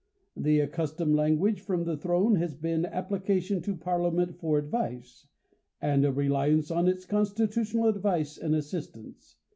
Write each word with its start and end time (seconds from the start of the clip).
The 0.35 0.61
accustomed 0.61 1.13
language 1.15 1.61
from 1.61 1.83
the 1.83 1.95
throne 1.95 2.33
has 2.37 2.55
been 2.55 2.87
application 2.87 3.61
to 3.61 3.75
Parliament 3.75 4.35
for 4.39 4.57
advice, 4.57 5.27
and 5.79 6.03
a 6.03 6.11
reliance 6.11 6.71
on 6.71 6.87
its 6.87 7.05
constitutional 7.05 7.87
advice 7.87 8.35
and 8.39 8.55
assistance. 8.55 9.35